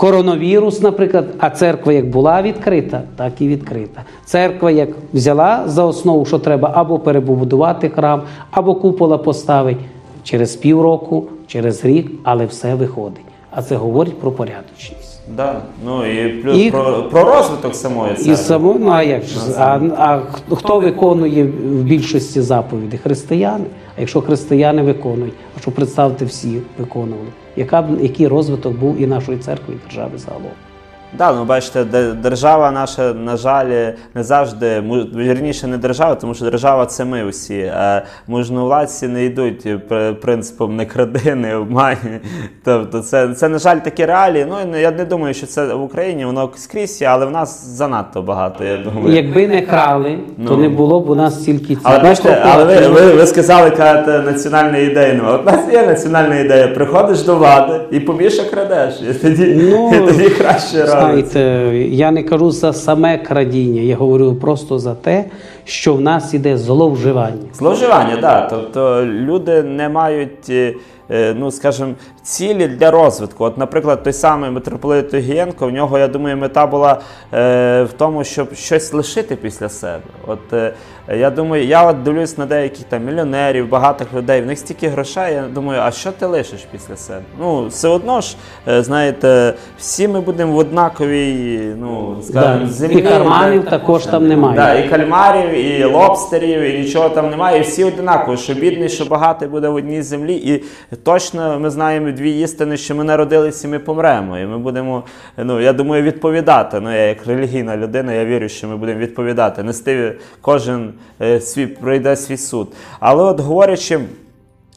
[0.00, 4.02] коронавірус, наприклад, а церква як була відкрита, так і відкрита.
[4.24, 9.78] Церква як взяла за основу, що треба або перебудувати храм, або купола поставить
[10.24, 13.20] через півроку, через рік, але все виходить.
[13.50, 15.20] а це говорить про порядочність.
[15.36, 15.60] Да.
[15.86, 18.32] Ну і плюс І- про, про розвиток самої церкви.
[18.32, 19.22] І само, ну а як?
[19.58, 22.98] А, а хто- хто виконує в більшості заповідей?
[22.98, 23.64] Християни.
[23.96, 29.06] А якщо християни виконують, а що представте всі виконували, яка б який розвиток був і
[29.06, 30.69] нашої церкви, і держави загалом?
[31.18, 34.82] Да, ну бачите, де- держава наша, на жаль, не завжди
[35.16, 37.72] вірніше не держава, тому що держава це ми усі.
[37.76, 41.96] А можновладці не йдуть пр- принципом не кради, не обмані.
[42.64, 44.46] Тобто, це, це на жаль, такі реалії.
[44.50, 48.64] Ну я не думаю, що це в Україні воно скрізь але в нас занадто багато.
[48.64, 49.14] Я думаю.
[49.16, 50.56] Якби не крали, то Ну.
[50.56, 54.18] не було б у нас стільки цих Але бачите, але ви, ви, ви сказали, кажете,
[54.18, 55.34] національної ідеї немає.
[55.34, 56.68] От у нас є національна ідея.
[56.68, 58.94] Приходиш до влади і побільше крадеш.
[59.10, 60.99] І тоді, Ну, і тоді краще робиться.
[61.00, 61.40] Знаєте,
[61.88, 65.24] я не кажу за саме крадіння, я говорю просто за те,
[65.70, 67.48] що в нас іде зловживання.
[67.54, 68.20] Зловживання, так.
[68.20, 68.46] Да.
[68.50, 70.74] Тобто люди не мають, е,
[71.10, 73.44] е, ну скажімо, цілі для розвитку.
[73.44, 77.00] От, наприклад, той самий митрополит Огієнко, в нього, я думаю, мета була
[77.34, 80.00] е, в тому, щоб щось лишити після себе.
[80.26, 80.72] От е,
[81.16, 85.34] я думаю, я от дивлюсь на деяких там мільйонерів, багатих людей, в них стільки грошей.
[85.34, 87.22] Я думаю, а що ти лишиш після себе?
[87.40, 88.36] Ну, все одно ж,
[88.68, 92.72] е, знаєте, всі ми будемо в однаковій, ну, скажімо, Да.
[92.72, 92.98] землі.
[92.98, 94.56] І карманів також там немає.
[94.56, 97.58] Да, і кальмарів, і лобстерів, і нічого там немає.
[97.58, 100.34] І всі одинакові, що бідний, що багатий буде в одній землі.
[100.34, 100.62] І
[100.96, 104.38] точно ми знаємо дві істини, що ми народилися і ми помремо.
[104.38, 105.02] І ми будемо,
[105.36, 106.80] ну я думаю, відповідати.
[106.80, 109.62] Ну, я як релігійна людина, я вірю, що ми будемо відповідати.
[109.62, 110.92] Нести кожен
[111.22, 112.68] е, свій пройде свій суд.
[113.00, 114.00] Але от говорячи.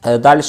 [0.04, 0.40] Далі,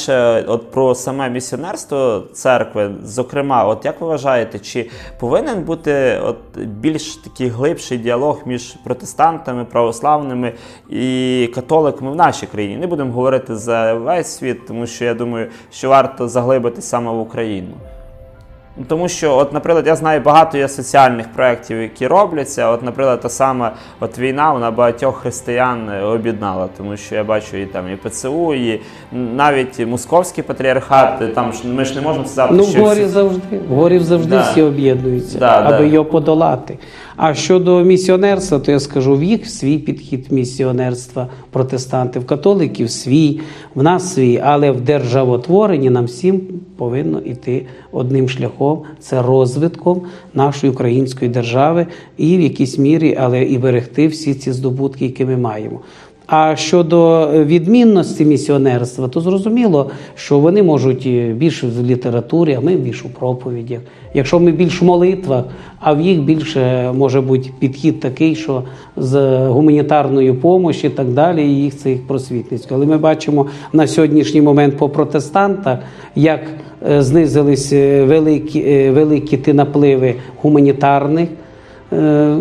[0.48, 4.90] от про саме місіонерство церкви, зокрема, от як ви вважаєте, чи
[5.20, 10.54] повинен бути от більш такий глибший діалог між протестантами, православними
[10.90, 12.78] і католиками в нашій країні?
[12.78, 17.20] Не будемо говорити за весь світ, тому що я думаю, що варто заглибити саме в
[17.20, 17.74] Україну.
[18.88, 22.70] Тому що, от, наприклад, я знаю багато є соціальних проєктів, які робляться.
[22.70, 27.58] От, наприклад, та сама от війна вона багатьох християн е, об'єднала, тому що я бачу
[27.58, 31.22] і там і ПЦУ, і навіть московський патріархат.
[31.22, 34.00] е, Там ж ми ж не можемо сказати, Ну, в горі всі- завжди, в горі
[34.00, 34.42] завжди Да.
[34.52, 35.84] всі об'єднуються, Да, аби да.
[35.84, 36.78] його подолати.
[37.16, 41.28] А щодо місіонерства, то я скажу, в їх свій підхід місіонерства.
[41.52, 43.40] Протестантів, католиків свій,
[43.76, 46.42] в нас свій, але в державотворенні нам всім
[46.78, 48.82] повинно йти одним шляхом.
[49.00, 50.02] Це розвитком
[50.34, 55.38] нашої української держави і в якійсь мірі, але і берегти всі ці здобутки, які ми
[55.38, 55.80] маємо.
[56.28, 62.76] А щодо відмінності місіонерства, то зрозуміло, що вони можуть е, більше в літературі, а ми
[62.76, 63.80] більше у проповідях.
[64.14, 65.44] Якщо ми більш в молитвах,
[65.80, 68.64] а в їх більше може бути підхід такий, що
[68.98, 72.76] з гуманітарної допомоги і так далі, і їх це їх просвітницько.
[72.76, 75.80] Але ми бачимо на сьогоднішній момент по протестантах,
[76.16, 76.42] як
[76.90, 81.45] е, знизились е, великі, е, великі ті напливи гуманітарних е,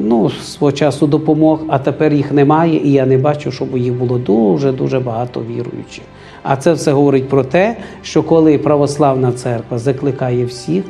[0.03, 4.19] ну, свого часу допомог, а тепер їх немає, і я не бачу, щоб їх було
[4.19, 6.05] дуже-дуже багато віруючих.
[6.43, 10.85] А це все говорить про те, що коли православна церква закликає всіх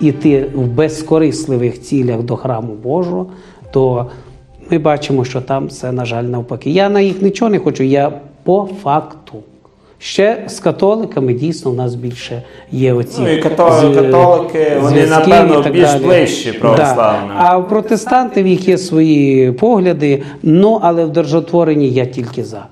[0.00, 3.26] іти в безкорисливих цілях до храму Божого,
[3.70, 4.06] то
[4.70, 6.70] ми бачимо, що там все, на жаль, навпаки.
[6.70, 9.38] Я на їх нічого не хочу, я по факту.
[9.98, 15.06] Ще з католиками дійсно у нас більше є оці Ну, і като- з- католики, вони,
[15.06, 16.04] напевно, більш далі.
[16.04, 17.28] ближчі православні.
[17.28, 17.34] Да.
[17.36, 22.66] А в протестантів їх є свої погляди, ну але в держотворенні я тільки за.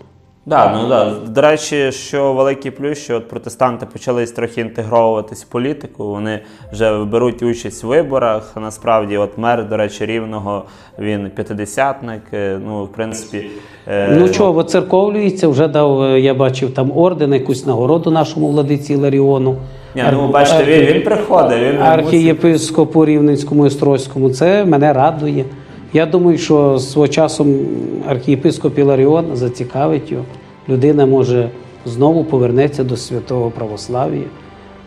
[0.47, 1.13] Да, ну да.
[1.27, 6.07] До речі, що великий плюс, що от протестанти почали трохи інтегровуватись в політику.
[6.07, 6.41] Вони
[6.73, 8.53] вже беруть участь в виборах.
[8.61, 10.65] Насправді, от мер, до речі, рівного
[10.99, 12.23] він п'ятидесятник.
[12.33, 13.47] е, Ну, в принципі,
[13.89, 18.97] е, Ну чого, воцерковлюється, вже дав, е, я бачив там орден, якусь нагороду нашому владиці
[18.97, 19.57] Ларіону.
[19.97, 21.59] ні, ну бачите, він, він приходить.
[21.63, 24.31] Він архієпископу Рівненському і Острозькому.
[24.31, 25.45] Це мене радує.
[25.95, 27.57] Я думаю, що свого часом
[28.07, 30.25] архієпископ Іларіон зацікавить його.
[30.69, 31.51] Людина може
[31.87, 34.23] знову повернеться до святого православ'я.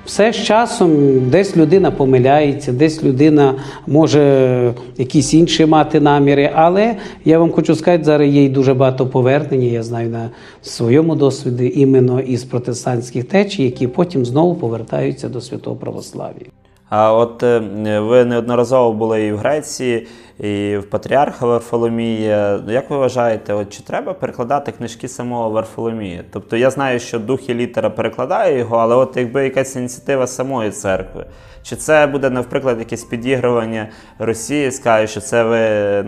[0.05, 3.55] Все з часом десь людина помиляється, десь людина
[3.87, 6.51] може якісь інші мати наміри.
[6.55, 9.67] Але я вам хочу сказати, зараз є й дуже багато повернення.
[9.67, 10.29] Я знаю на
[10.61, 16.45] своєму досвіді іменно із протестантських течій, які потім знову повертаються до святого православ'я.
[16.89, 17.59] А от е,
[17.99, 20.07] ви неодноразово були і в Греції,
[20.39, 22.59] і в Патріарха Варфоломія.
[22.67, 26.23] Як ви вважаєте, от чи треба перекладати книжки самого Варфоломія?
[26.31, 30.71] Тобто я знаю, що дух і літера перекладає його, але от якби якась ініціатива самої
[30.71, 31.25] церкви.
[31.63, 33.87] Чи це буде, наприклад, якесь підігрування
[34.19, 35.59] Росії, скаже, що це ви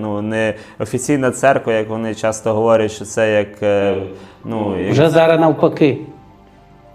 [0.02, 3.96] ну не офіційна церква, як вони часто говорять, що це як е,
[4.46, 5.98] ну як Вже зараз навпаки.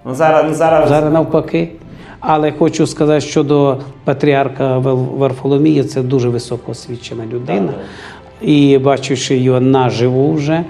[0.05, 1.73] ну зараз ну зараз Зараз навпаки.
[2.27, 7.73] Але хочу сказати, щодо патріарха Варфоломія, це дуже високоосвічена людина.
[8.43, 10.65] І бачивши його наживо вже,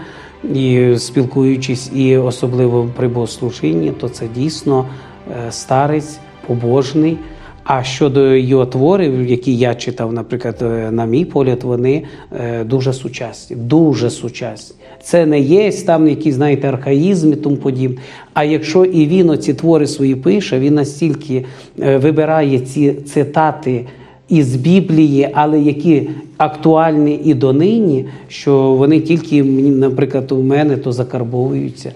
[0.54, 4.86] і спілкуючись, і особливо при богослужінні, то це дійсно
[5.30, 7.18] е, старець, побожний.
[7.64, 12.02] А щодо його творів, які я читав, наприклад, е, на мій погляд, вони
[12.40, 14.76] е, дуже сучасні, дуже сучасні.
[15.02, 17.96] Це не є там якісь, знаєте, архаїзм і тому подібне.
[18.34, 21.44] А якщо і він оці твори свої пише, він настільки
[21.82, 23.86] е, вибирає ці цитати
[24.28, 30.92] із Біблії, але які актуальні і донині, що вони тільки мені, наприклад, у мене то
[30.92, 31.92] закарбовуються.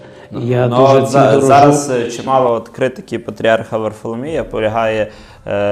[0.47, 1.47] Я Ну, дуже за- дорожу.
[1.47, 5.07] зараз чимало от критики патріарха Варфоломія полягає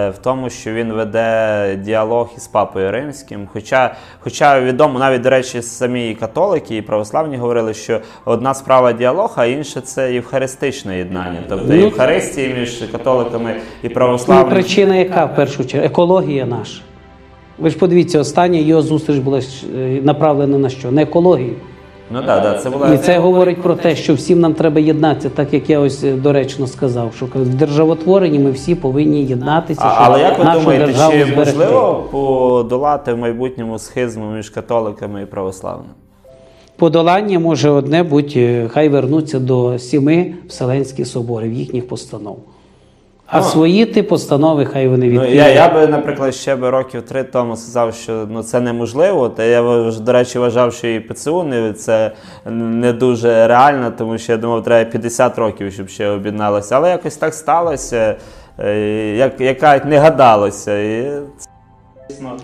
[0.09, 3.47] в тому, що він веде діалог із папою римським.
[3.53, 9.33] Хоча, хоча відомо, навіть до речі, самі католики і православні говорили, що одна справа діалог,
[9.35, 11.39] а інша це євхаристичне єднання.
[11.49, 14.49] Тобто Ну, Євхаристії між католиками і Ну, православними.
[14.51, 15.85] причина яка в першу чергу?
[15.85, 16.81] Екологія наша.
[17.57, 19.39] Ви ж подивіться, остання його зустріч була
[19.75, 20.91] е, направлена на що?
[20.91, 21.53] На екологію.
[22.11, 25.29] Ну так, да, це була І це говорить про те, що всім нам треба єднатися,
[25.29, 29.81] так як я ось е, доречно сказав, що в державотворенні ми всі повинні єднатися.
[29.83, 31.57] А, щоб але як ви нашу думаєте, державу чи зберегти.
[31.57, 35.89] можливо подолати в майбутньому схизму між католиками і православними?
[36.77, 42.37] Подолання може одне бути, е, хай вернуться до сіми Вселенських соборів, їхніх постанов.
[43.29, 47.01] А Ну, свої ті постанови, хай вони Ну, я, я би, наприклад, ще би років
[47.01, 49.29] три тому сказав, що ну, це неможливо.
[49.29, 49.61] Та я
[49.99, 52.11] до речі вважав, що і ПЦУ не, це
[52.51, 56.75] не дуже реально, тому що я думав, треба 50 років, щоб ще об'єдналося.
[56.75, 58.15] Але якось так сталося,
[58.59, 60.79] е, як, яка не гадалося.
[60.79, 61.11] І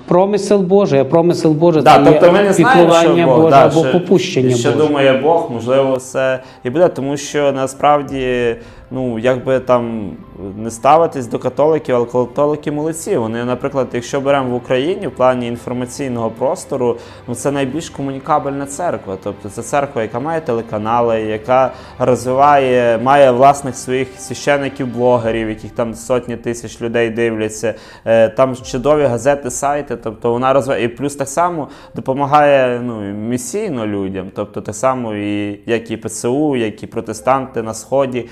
[0.08, 3.50] Промисел Божий, а промисел Божий Да, це тобто ми не знаємо, що піклування Бог, Боже
[3.50, 4.88] да, або що, попущення що Боже.
[4.88, 8.56] думає Бог, можливо, все і буде, тому що насправді,
[8.94, 10.12] ну як би там
[10.58, 13.18] не ставитись до католиків, але католики молодці.
[13.18, 19.18] Вони, наприклад, якщо беремо в Україні в плані інформаційного простору, ну це найбільш комунікабельна церква.
[19.24, 26.38] Тобто це церква, яка має телеканали, яка розвиває, має власних своїх священиків-блогерів, яких там сотні
[26.38, 27.74] тисяч людей дивляться.
[28.06, 29.96] Е, Там чудові газети, сайти.
[29.96, 34.32] Тобто вона розвиває і плюс так само допомагає ну, місійно людям.
[34.36, 38.30] Тобто так само, і як і ПЦУ, як і протестанти на сході,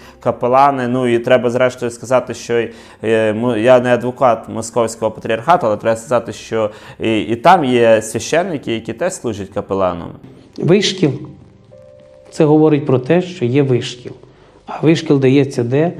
[0.51, 0.87] капелани.
[0.87, 2.53] Ну і треба зрештою сказати, що
[3.03, 8.73] е, я не адвокат московського патріархату, але треба сказати, що і, і там є священники,
[8.73, 10.13] які теж служать капеланами.
[10.57, 11.11] Вишкіл.
[12.31, 14.11] Це говорить про те, що є вишкіл.
[14.65, 15.91] А вишкіл дається де?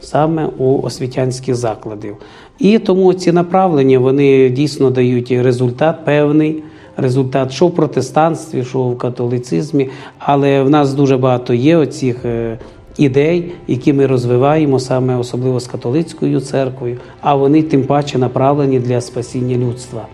[0.00, 2.16] Саме у освітянських закладів.
[2.58, 6.62] І тому ці направлення вони дійсно дають результат певний.
[6.96, 12.58] Результат, що в протестанстві, що в католицизмі, але в нас дуже багато є оцих е,
[12.98, 19.00] ідей, які ми розвиваємо саме особливо з католицькою церквою, а вони тим паче направлені для
[19.00, 20.06] спасіння людства.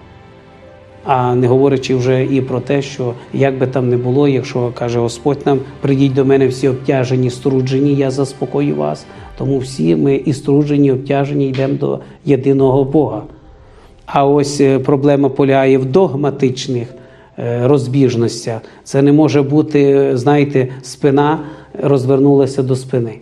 [1.05, 4.99] А не говорячи вже і про те, що як би там не було, якщо каже
[4.99, 9.07] Господь нам, прийдіть до мене всі обтяжені, струджені, я заспокою вас.
[9.39, 13.23] Тому всі ми і струджені, обтяжені йдемо до єдиного Бога.
[14.07, 16.89] А ось е, проблема полягає в догматичних
[17.39, 18.61] е, розбіжностях.
[18.85, 21.39] Це не може бути, е, знаєте, спина
[21.83, 23.19] розвернулася до спини.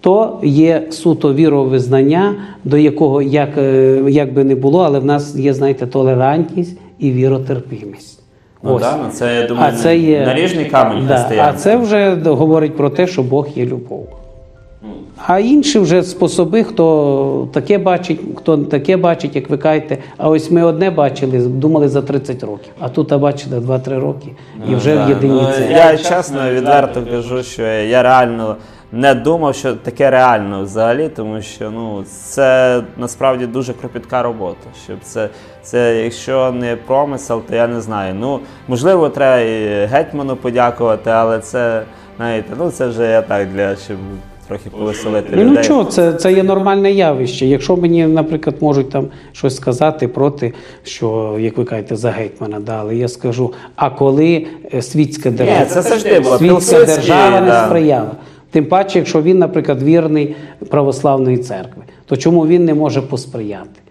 [0.00, 5.36] То є суто віровизнання, до якого як, е, як би не було, але в нас
[5.36, 8.22] є, знаєте, толерантність і віротерпімість.
[8.62, 11.30] Ну, да, ну, це, я думаю, а це є, наріжний камінь да.
[11.38, 14.08] А це вже говорить про те, що Бог є любов.
[15.26, 19.98] А інші вже способи, хто таке бачить, хто таке бачить, як ви кажете.
[20.16, 22.72] А ось ми одне бачили, думали за 30 років.
[22.80, 24.28] А тут а бачите 2-3 роки
[24.68, 25.66] і вже Да, в єдині ну.
[25.70, 28.56] Я чесно відверто кажу, що я реально
[28.92, 34.68] не думав, що таке реально взагалі, тому що ну це насправді дуже кропітка робота.
[34.84, 35.28] Щоб це,
[35.62, 38.14] це якщо не промисел, то я не знаю.
[38.14, 41.82] Ну можливо, треба і гетьману подякувати, але це
[42.16, 43.96] знаєте, ну це вже я так для щоб
[44.48, 45.58] трохи повеселити Ну людей.
[45.58, 47.46] нічого, це, це є нормальне явище.
[47.46, 50.52] Якщо мені, наприклад, можуть там щось сказати проти,
[50.84, 55.82] що, як ви кажете, за гетьмана дали, я скажу, а коли е, світська держава, це
[55.82, 57.66] завжди була світська держава не да.
[57.66, 58.10] сприяла.
[58.50, 60.36] Тим паче, якщо він, наприклад, вірний
[60.68, 63.81] православної церкви, то чому він не може посприяти?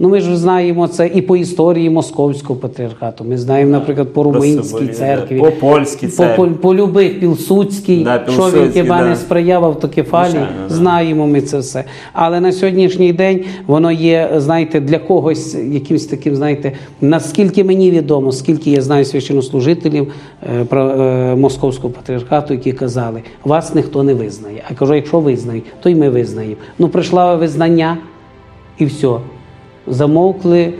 [0.00, 3.24] Ну, ми ж знаємо це і по історії московського патріархату.
[3.24, 5.38] Ми знаємо, наприклад, по румунській церкві.
[5.38, 6.36] По польській церкві.
[6.36, 9.08] по, по любих Пілсудській, Да, що він хіба да.
[9.08, 11.84] не сприяв автокефалії, Звичайно, знаємо ми це все.
[12.12, 18.32] Але на сьогоднішній день воно є, знаєте, для когось якимось таким, знаєте, наскільки мені відомо,
[18.32, 20.12] скільки я знаю священнослужителів
[20.60, 24.62] е, про е, московського патріархату, які казали, вас ніхто не визнає.
[24.70, 26.56] А кажу, якщо визнають, то й ми визнаємо.
[26.78, 27.98] Ну, прийшла визнання
[28.78, 29.08] і все.
[29.90, 30.74] Замовкли,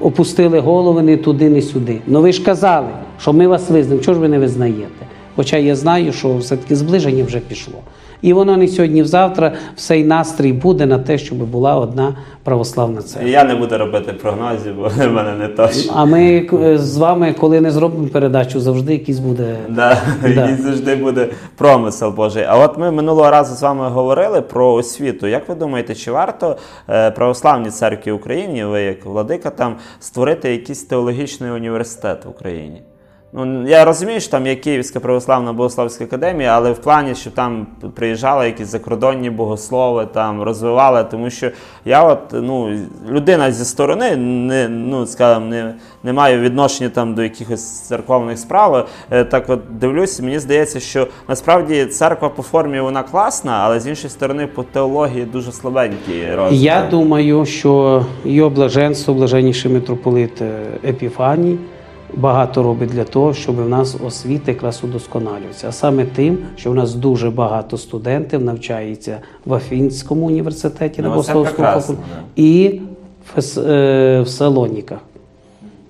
[0.00, 2.00] опустили голови не туди, не сюди.
[2.06, 2.88] Ну ви ж казали,
[3.20, 4.04] що ми вас визнаємо.
[4.04, 5.06] Чого ж ви не визнаєте?
[5.36, 7.78] Хоча я знаю, що все-таки зближення вже пішло.
[8.22, 13.02] І воно не сьогодні, завтра все й настрій буде на те, щоб була одна православна
[13.02, 13.28] церква.
[13.30, 15.92] Я не буду робити прогнозів, бо в мене не точно.
[15.96, 19.56] А ми е, з вами, коли не зробимо передачу, завжди якийсь буде.
[19.68, 20.02] Да,
[20.34, 20.56] Да.
[20.62, 22.44] Завжди буде промисел Божий.
[22.48, 25.26] А от ми минулого разу з вами говорили про освіту.
[25.26, 26.56] Як ви думаєте, чи варто
[26.88, 32.82] е, православній церкві в Україні, ви як владика, там створити якийсь теологічний університет в Україні?
[33.38, 37.66] Ну, я розумію, що там є Київська православна богословська академія, але в плані, щоб там
[37.94, 41.50] приїжджали якісь закордонні богослови, там розвивали, тому що
[41.84, 42.78] я, от ну,
[43.10, 48.88] людина зі сторони, не, ну, скажімо, не, не маю відношення там до якихось церковних справ.
[49.10, 53.86] е, Так от дивлюся, мені здається, що насправді церква по формі вона класна, але з
[53.86, 56.64] іншої сторони по теології дуже слабенький розвиток.
[56.64, 61.58] Я думаю, що його блаженство, блаженніший митрополит е, Епіфаній,
[62.14, 65.68] багато робить для того, щоб в нас освіта якраз удосконалювався.
[65.68, 71.22] А саме тим, що в нас дуже багато студентів навчається в Афінському університеті на Ну,
[71.22, 72.02] це Богословському факультеті
[72.36, 72.80] і
[73.34, 74.98] в, е, в Салоніках.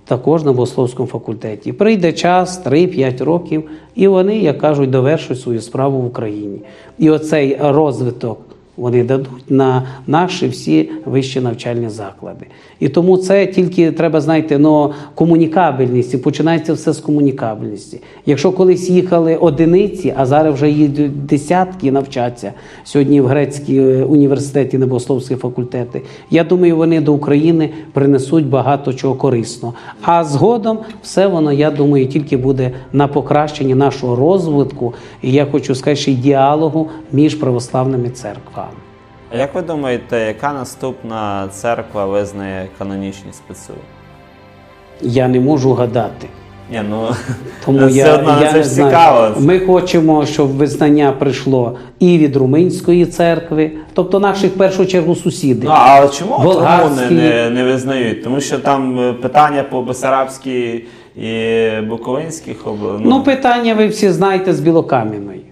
[0.05, 1.73] Також на богословському факультеті.
[1.73, 6.59] Прийде час, 3-5 років, і вони, як кажуть, довершують свою справу в Україні.
[6.99, 8.39] І оцей розвиток
[8.77, 12.47] вони дадуть на наші всі вищі навчальні заклади.
[12.81, 16.15] І тому це тільки треба, знаєте, ну, комунікабельність.
[16.15, 18.01] І починається все з комунікабельності.
[18.27, 22.53] Якщо колись їхали одиниці, а зараз вже їдуть десятки навчаться
[22.85, 28.93] сьогодні в грецькій е, університеті на богословські факультети, я думаю, вони до України принесуть багато
[28.93, 29.75] чого корисного.
[30.03, 34.95] А згодом все воно, я думаю, тільки буде на покращенні нашого розвитку.
[35.23, 38.66] І я хочу сказати, ще й діалогу між православними церквами.
[39.33, 43.73] А як ви думаєте, яка наступна церква визнає канонічність ПЦУ?
[45.03, 46.27] Я не можу гадати.
[46.73, 47.09] Ні, ну
[47.65, 48.91] Тому я, одно я це не ж знаю.
[48.91, 49.41] цікаво.
[49.41, 55.65] Ми хочемо, щоб визнання прийшло і від румунської церкви, тобто наших в першу чергу сусідів.
[55.65, 58.25] Ну, а чому от румуни не, не визнають?
[58.25, 60.85] Тому що там е, питання по Бесарабській
[61.17, 63.01] і Буковинських обл...
[63.01, 65.43] Ну, питання ви всі знаєте з Білокам'яної.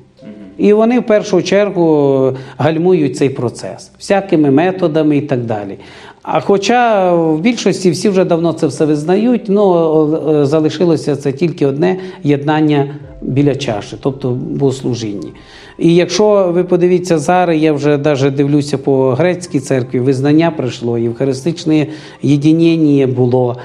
[0.58, 5.78] І вони в першу чергу гальмують цей процес всякими методами і так далі.
[6.22, 11.66] А хоча в більшості всі вже давно це все визнають, ну е, залишилося це тільки
[11.66, 15.32] одне єднання біля чаші, тобто богослужінні.
[15.78, 21.86] І якщо ви подивіться зараз, я вже навіть дивлюся по грецькій церкві, визнання прийшло, євхаристичне
[22.22, 23.56] єдинення було.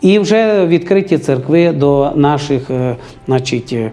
[0.00, 2.96] І вже відкриті церкви до наших, е,
[3.26, 3.90] значить, е, е,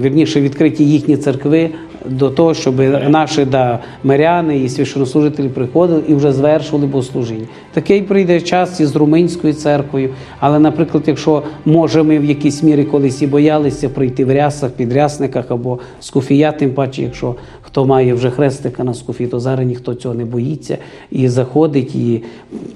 [0.00, 1.70] вірніше, відкриті їхні церкви
[2.04, 2.78] до того, щоб
[3.08, 7.46] наші да, миряни і священнослужителі приходили і вже звершували богослужіння.
[7.72, 10.10] Такий прийде час і з румунською церквою.
[10.40, 15.50] Але, наприклад, якщо може ми в якійсь мірі колись і боялися прийти в рясах, підрясниках
[15.50, 16.10] або з
[16.58, 17.34] тим паче, якщо
[17.74, 20.78] хто має вже хрестика на скуфі, то зараз ніхто цього не боїться
[21.10, 22.22] і заходить, і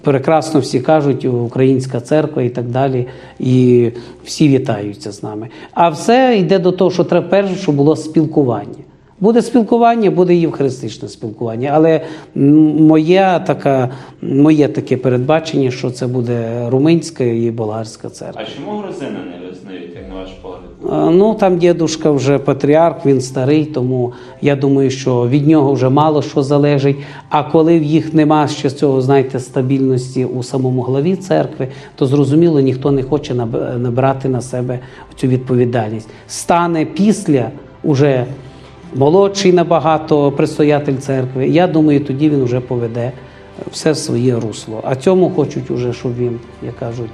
[0.02, 3.06] прекрасно всі кажуть, українська церква і так далі.
[3.38, 3.90] І
[4.24, 5.48] всі вітаються з нами.
[5.74, 8.87] А все йде до того, що треба перше, що було спілкування.
[9.20, 11.70] Буде спілкування, буде євхаристичне спілкування.
[11.74, 12.00] Але
[12.34, 13.90] моя така,
[14.22, 18.42] моє таке передбачення, що це буде румунська і болгарська церква.
[18.44, 21.14] А чому грузини не визнають, як на ваш погляд?
[21.16, 24.12] Ну там дідушка вже патріарх, він старий, тому
[24.42, 26.96] я думаю, що від нього вже мало що залежить.
[27.28, 32.60] А коли в їх нема ще цього, знаєте, стабільності у самому главі церкви, то зрозуміло,
[32.60, 33.34] ніхто не хоче
[33.78, 34.78] набрати на себе
[35.16, 36.08] цю відповідальність.
[36.28, 37.50] Стане після
[37.82, 38.26] уже
[38.94, 41.48] молодший набагато предстоятель церкви.
[41.48, 43.12] Я думаю, тоді він вже поведе
[43.70, 44.80] все своє русло.
[44.84, 47.10] А цьому хочуть уже, щоб він, як кажуть,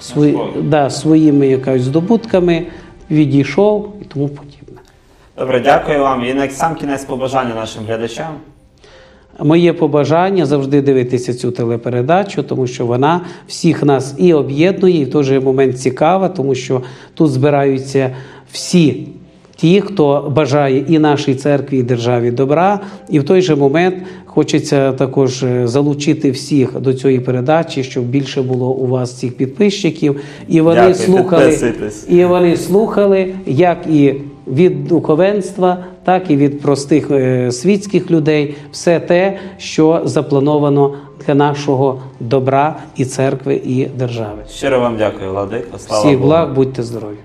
[0.00, 2.66] свої, да, своїми якось здобутками
[3.10, 4.80] відійшов і тому подібне.
[5.38, 6.24] Добре, дякую вам.
[6.24, 8.34] І на сам кінець побажання нашим глядачам.
[9.40, 15.10] Моє побажання завжди дивитися цю телепередачу, тому що вона всіх нас і об'єднує, і в
[15.10, 16.82] той же момент цікава, тому що
[17.14, 18.16] тут збираються
[18.52, 19.08] всі
[19.62, 22.80] ті, хто бажає і нашій церкві, і державі добра.
[23.08, 23.94] І в той же момент
[24.26, 30.20] хочеться також е, залучити всіх до цієї передачі, щоб більше було у вас цих підписчиків.
[30.48, 31.74] І вони Дякую, слухали,
[32.08, 34.14] і вони слухали, як і
[34.46, 40.94] від духовенства, так і від простих е, світських людей, все те, що заплановано
[41.26, 44.42] для нашого добра і церкви, і держави.
[44.50, 45.78] Щиро вам дякую, Владико.
[45.78, 47.16] Слава Всіх благ, будьте здорові.